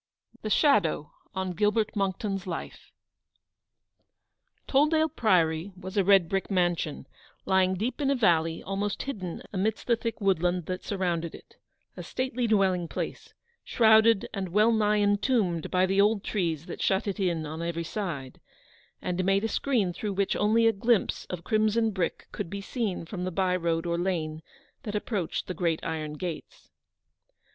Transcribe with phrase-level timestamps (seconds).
[0.41, 2.91] THE SHADOW ON GILBERT MONCKTON's LIFE.
[4.65, 7.05] Tolldale Priory was a red brick mansion,
[7.45, 11.55] lying deep in a valley, almost hidden amidst the thick woodland that surrounded it:
[11.95, 17.07] a stately dwelling place, shrouded and well nigh entombed by the old trees that shut
[17.07, 18.41] it in on every side,
[19.03, 23.05] and made a screen through which only a glimpse of crimson brick could be seen
[23.05, 24.41] from the bye road or lane
[24.81, 26.71] that approached the great iron gates.